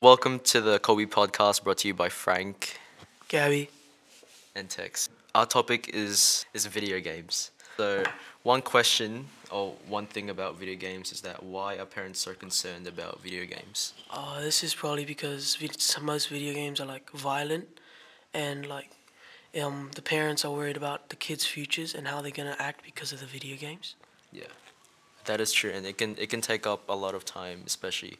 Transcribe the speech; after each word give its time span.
Welcome 0.00 0.38
to 0.40 0.60
the 0.60 0.78
Kobe 0.78 1.06
podcast 1.06 1.64
brought 1.64 1.78
to 1.78 1.88
you 1.88 1.94
by 1.94 2.08
Frank 2.08 2.78
Gabby. 3.26 3.68
and 4.54 4.70
Tex. 4.70 5.08
Our 5.34 5.44
topic 5.44 5.90
is 5.92 6.46
is 6.54 6.66
video 6.66 7.00
games. 7.00 7.50
So 7.76 8.04
one 8.44 8.62
question 8.62 9.26
or 9.50 9.74
one 9.88 10.06
thing 10.06 10.30
about 10.30 10.56
video 10.56 10.76
games 10.76 11.10
is 11.10 11.20
that 11.22 11.42
why 11.42 11.78
are 11.78 11.84
parents 11.84 12.20
so 12.20 12.32
concerned 12.34 12.86
about 12.86 13.20
video 13.22 13.44
games? 13.44 13.94
Uh, 14.08 14.40
this 14.40 14.62
is 14.62 14.72
probably 14.72 15.04
because 15.04 15.56
vid- 15.56 15.76
most 16.00 16.28
video 16.28 16.54
games 16.54 16.80
are 16.80 16.86
like 16.86 17.10
violent, 17.10 17.66
and 18.32 18.66
like, 18.66 18.90
um, 19.60 19.90
the 19.96 20.02
parents 20.02 20.44
are 20.44 20.52
worried 20.52 20.76
about 20.76 21.08
the 21.08 21.16
kids' 21.16 21.44
futures 21.44 21.92
and 21.92 22.06
how 22.06 22.22
they're 22.22 22.30
gonna 22.30 22.56
act 22.60 22.84
because 22.84 23.12
of 23.12 23.18
the 23.18 23.26
video 23.26 23.56
games. 23.56 23.96
Yeah, 24.32 24.52
that 25.24 25.40
is 25.40 25.52
true, 25.52 25.72
and 25.72 25.84
it 25.84 25.98
can 25.98 26.14
it 26.18 26.30
can 26.30 26.40
take 26.40 26.68
up 26.68 26.88
a 26.88 26.94
lot 26.94 27.16
of 27.16 27.24
time, 27.24 27.62
especially 27.66 28.18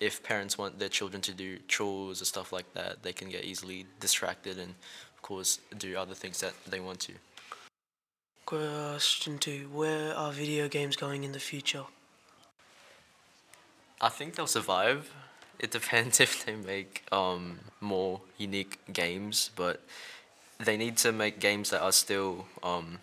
if 0.00 0.22
parents 0.22 0.56
want 0.56 0.78
their 0.78 0.88
children 0.88 1.20
to 1.22 1.32
do 1.32 1.58
chores 1.68 2.22
or 2.22 2.24
stuff 2.24 2.52
like 2.52 2.72
that. 2.74 3.02
They 3.02 3.12
can 3.12 3.28
get 3.28 3.44
easily 3.44 3.86
distracted 4.00 4.58
and, 4.58 4.74
of 5.14 5.22
course, 5.22 5.60
do 5.78 5.96
other 5.96 6.14
things 6.14 6.40
that 6.40 6.54
they 6.66 6.80
want 6.80 7.00
to. 7.00 7.12
Question 8.46 9.38
two: 9.38 9.68
Where 9.72 10.14
are 10.16 10.32
video 10.32 10.68
games 10.68 10.96
going 10.96 11.22
in 11.22 11.32
the 11.32 11.38
future? 11.38 11.84
I 14.00 14.08
think 14.08 14.34
they'll 14.34 14.46
survive. 14.46 15.12
It 15.58 15.70
depends 15.70 16.20
if 16.26 16.44
they 16.46 16.56
make 16.56 17.04
um, 17.12 17.60
more 17.80 18.22
unique 18.38 18.78
games, 18.92 19.50
but 19.54 19.82
they 20.58 20.76
need 20.76 20.96
to 20.98 21.12
make 21.12 21.38
games 21.38 21.70
that 21.70 21.82
are 21.82 21.92
still 21.92 22.46
um, 22.62 22.98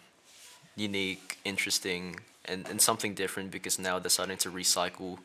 unique, 0.75 1.38
interesting, 1.45 2.19
and, 2.45 2.67
and 2.67 2.81
something 2.81 3.13
different 3.13 3.52
because 3.52 3.77
now 3.77 4.00
they're 4.00 4.09
starting 4.09 4.38
to 4.38 4.50
recycle 4.50 5.19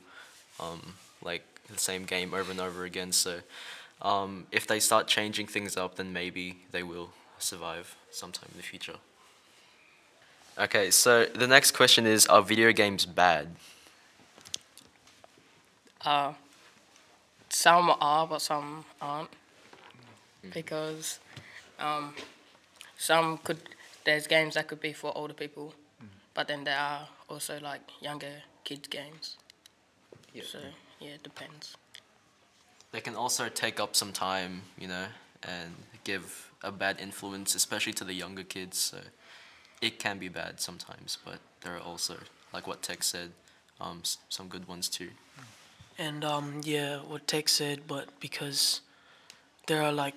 um, 0.61 0.95
like 1.25 1.45
the 1.71 1.79
same 1.79 2.05
game 2.05 2.35
over 2.35 2.51
and 2.51 2.61
over 2.61 2.85
again. 2.85 3.13
So 3.13 3.41
um, 4.01 4.47
if 4.51 4.67
they 4.67 4.81
start 4.81 5.07
changing 5.07 5.47
things 5.47 5.77
up, 5.77 5.97
then 5.97 6.13
maybe 6.13 6.59
they 6.71 6.83
will 6.83 7.11
survive 7.39 7.97
sometime 8.11 8.49
in 8.53 8.59
the 8.59 8.63
future. 8.63 8.97
Okay, 10.59 10.91
so 10.91 11.25
the 11.25 11.47
next 11.47 11.71
question 11.71 12.07
is 12.07 12.27
Are 12.27 12.43
video 12.43 12.73
games 12.73 13.07
bad? 13.07 13.49
Uh, 16.05 16.35
some 17.49 17.95
are, 18.01 18.27
but 18.27 18.43
some 18.43 18.85
aren't, 19.01 19.31
because 20.53 21.21
um, 21.79 22.15
some 22.99 23.39
could. 23.39 23.59
There's 24.05 24.27
games 24.27 24.55
that 24.55 24.67
could 24.67 24.81
be 24.81 24.93
for 24.93 25.17
older 25.17 25.33
people, 25.33 25.75
but 26.35 26.49
then 26.49 26.65
there 26.65 26.77
are 26.77 27.09
also 27.29 27.61
like 27.61 27.83
younger 28.01 28.43
kids 28.65 28.89
games. 28.89 29.37
Yeah. 30.35 30.43
So 30.45 30.59
yeah, 31.03 31.15
it 31.15 31.23
depends. 31.23 31.77
they 32.93 33.01
can 33.01 33.17
also 33.17 33.49
take 33.49 33.81
up 33.81 33.97
some 33.97 34.13
time, 34.13 34.63
you 34.79 34.87
know, 34.89 35.07
and 35.43 35.75
give 36.05 36.51
a 36.63 36.71
bad 36.71 37.01
influence, 37.01 37.55
especially 37.55 37.93
to 37.95 38.05
the 38.05 38.13
younger 38.15 38.45
kids. 38.45 38.79
So 38.79 38.99
it 39.81 39.99
can 39.99 40.19
be 40.19 40.29
bad 40.29 40.61
sometimes, 40.61 41.19
but 41.25 41.39
there 41.63 41.75
are 41.77 41.81
also, 41.81 42.17
like 42.53 42.67
what 42.67 42.83
Tech 42.83 43.03
said, 43.03 43.31
um, 43.81 44.01
s- 44.03 44.19
some 44.29 44.49
good 44.49 44.69
ones 44.69 44.89
too. 44.89 45.11
And 45.99 46.25
um, 46.25 46.61
yeah, 46.65 46.99
what 46.99 47.27
Tech 47.27 47.49
said, 47.49 47.81
but 47.87 48.09
because 48.21 48.83
there 49.67 49.83
are 49.83 49.93
like 49.93 50.15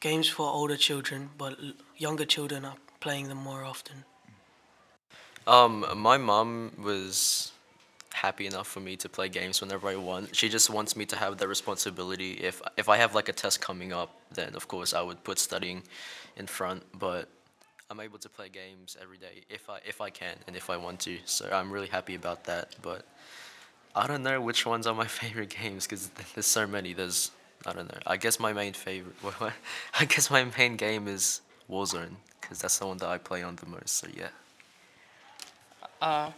games 0.00 0.28
for 0.28 0.46
older 0.48 0.76
children, 0.76 1.30
but 1.38 1.52
l- 1.62 1.72
younger 1.96 2.24
children 2.26 2.64
are 2.64 2.76
playing 3.00 3.28
them 3.28 3.38
more 3.38 3.64
often. 3.64 4.04
Um, 5.46 5.84
my 5.96 6.18
mom 6.18 6.72
was 6.82 7.52
happy 8.28 8.46
enough 8.52 8.68
for 8.74 8.80
me 8.88 8.94
to 8.96 9.08
play 9.16 9.28
games 9.40 9.56
whenever 9.62 9.86
I 9.88 9.98
want. 10.10 10.24
She 10.40 10.48
just 10.56 10.68
wants 10.76 10.92
me 11.00 11.04
to 11.12 11.16
have 11.22 11.32
the 11.42 11.48
responsibility. 11.56 12.32
If 12.50 12.56
if 12.82 12.86
I 12.94 12.96
have 13.02 13.12
like 13.18 13.28
a 13.34 13.36
test 13.42 13.56
coming 13.68 13.90
up, 14.00 14.10
then 14.38 14.50
of 14.60 14.64
course 14.72 14.90
I 15.00 15.02
would 15.08 15.20
put 15.28 15.38
studying 15.38 15.78
in 16.40 16.46
front. 16.58 16.80
But 17.06 17.24
I'm 17.88 18.00
able 18.06 18.20
to 18.26 18.30
play 18.36 18.48
games 18.62 18.96
every 19.04 19.18
day 19.26 19.36
if 19.58 19.64
I 19.74 19.78
if 19.92 19.98
I 20.08 20.10
can 20.22 20.36
and 20.46 20.52
if 20.62 20.66
I 20.74 20.76
want 20.86 20.98
to. 21.06 21.14
So 21.36 21.42
I'm 21.58 21.70
really 21.74 21.90
happy 21.98 22.16
about 22.22 22.40
that. 22.50 22.66
But 22.88 23.02
I 24.02 24.04
don't 24.10 24.24
know 24.28 24.38
which 24.48 24.62
ones 24.66 24.84
are 24.88 24.96
my 25.04 25.10
favorite 25.22 25.52
games 25.62 25.80
because 25.86 26.04
there's 26.34 26.52
so 26.60 26.64
many. 26.76 26.90
There's 27.00 27.30
I 27.68 27.72
don't 27.76 27.88
know. 27.92 28.02
I 28.14 28.16
guess 28.24 28.36
my 28.48 28.52
main 28.60 28.74
favorite. 28.86 29.16
I 30.00 30.04
guess 30.12 30.26
my 30.36 30.42
main 30.58 30.74
game 30.86 31.04
is 31.16 31.24
Warzone 31.70 32.16
because 32.40 32.58
that's 32.62 32.78
the 32.80 32.86
one 32.90 32.98
that 33.02 33.10
I 33.16 33.18
play 33.30 33.42
on 33.48 33.54
the 33.62 33.68
most. 33.74 33.92
So 34.00 34.06
yeah. 34.22 34.34
Uh, 36.00 36.30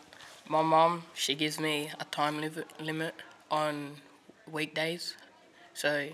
my 0.49 0.63
mom, 0.63 1.03
she 1.15 1.35
gives 1.35 1.61
me 1.61 1.91
a 2.01 2.05
time 2.07 2.43
limit 2.81 3.15
on 3.51 3.97
weekdays. 4.51 5.15
So 5.75 6.09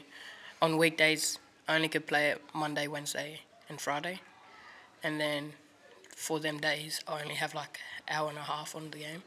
on 0.61 0.77
weekdays, 0.77 1.39
I 1.69 1.77
only 1.77 1.89
could 1.89 2.07
play 2.07 2.31
it 2.31 2.43
Monday, 2.53 2.89
Wednesday, 2.89 3.41
and 3.69 3.81
Friday. 3.81 4.21
And 5.03 5.21
then 5.21 5.53
for 6.17 6.41
them 6.41 6.59
days, 6.59 7.01
I 7.07 7.23
only 7.23 7.37
have 7.37 7.55
like 7.55 7.79
an 8.09 8.17
hour 8.17 8.29
and 8.29 8.39
a 8.39 8.43
half 8.43 8.75
on 8.75 8.91
the 8.91 8.99
game. 8.99 9.23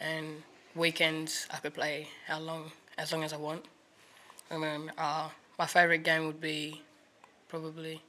And 0.00 0.42
weekends, 0.74 1.46
I 1.50 1.58
could 1.58 1.74
play 1.74 2.08
how 2.26 2.40
long, 2.40 2.72
as 2.96 3.12
long 3.12 3.24
as 3.24 3.32
I 3.32 3.36
want. 3.36 3.64
And 4.50 4.62
then 4.62 4.92
uh, 4.96 5.28
my 5.58 5.66
favorite 5.66 6.04
game 6.04 6.26
would 6.26 6.40
be 6.40 6.80
probably 7.48 8.02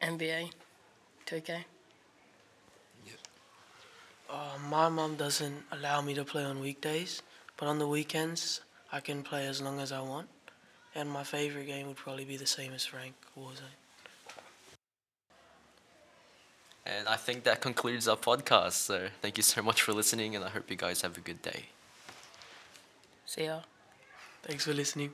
NBA 0.00 0.52
2K. 1.26 1.64
Uh, 4.32 4.56
my 4.70 4.88
mom 4.88 5.16
doesn't 5.16 5.62
allow 5.72 6.00
me 6.00 6.14
to 6.14 6.24
play 6.24 6.42
on 6.42 6.58
weekdays, 6.58 7.20
but 7.58 7.68
on 7.68 7.78
the 7.78 7.86
weekends 7.86 8.62
I 8.90 9.00
can 9.00 9.22
play 9.22 9.46
as 9.46 9.60
long 9.60 9.78
as 9.78 9.92
I 9.92 10.00
want. 10.00 10.28
And 10.94 11.10
my 11.10 11.22
favorite 11.22 11.66
game 11.66 11.86
would 11.88 11.96
probably 11.96 12.24
be 12.24 12.38
the 12.38 12.46
same 12.46 12.72
as 12.72 12.86
Frank 12.86 13.14
Warzone. 13.38 13.76
And 16.86 17.08
I 17.08 17.16
think 17.16 17.44
that 17.44 17.60
concludes 17.60 18.08
our 18.08 18.16
podcast. 18.16 18.72
So 18.72 19.08
thank 19.20 19.36
you 19.36 19.42
so 19.42 19.62
much 19.62 19.82
for 19.82 19.92
listening, 19.92 20.34
and 20.34 20.44
I 20.44 20.48
hope 20.48 20.70
you 20.70 20.76
guys 20.76 21.02
have 21.02 21.16
a 21.18 21.20
good 21.20 21.42
day. 21.42 21.66
See 23.26 23.44
ya. 23.44 23.60
Thanks 24.42 24.64
for 24.64 24.72
listening. 24.72 25.12